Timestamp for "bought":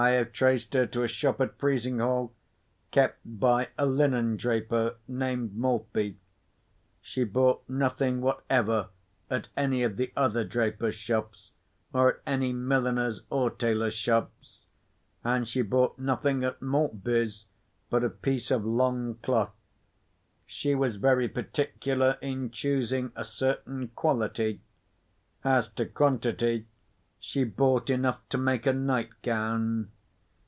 7.23-7.61, 15.61-15.99, 27.43-27.87